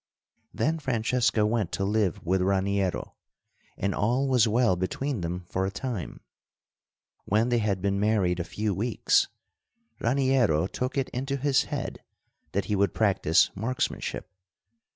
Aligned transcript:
Then 0.51 0.79
Francesca 0.79 1.45
went 1.45 1.71
to 1.73 1.85
live 1.85 2.25
with 2.25 2.41
Raniero, 2.41 3.13
and 3.77 3.93
all 3.93 4.27
was 4.27 4.47
well 4.47 4.75
between 4.75 5.21
them 5.21 5.45
for 5.51 5.63
a 5.63 5.69
time. 5.69 6.21
When 7.25 7.49
they 7.49 7.59
had 7.59 7.83
been 7.83 7.99
married 7.99 8.39
a 8.39 8.43
few 8.43 8.73
weeks, 8.73 9.27
Raniero 9.99 10.65
took 10.65 10.97
it 10.97 11.09
into 11.09 11.37
his 11.37 11.65
head 11.65 11.99
that 12.53 12.65
he 12.65 12.75
would 12.75 12.95
practice 12.95 13.51
marksmanship. 13.53 14.27